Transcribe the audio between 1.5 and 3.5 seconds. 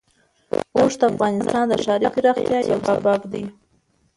د ښاري پراختیا یو سبب دی.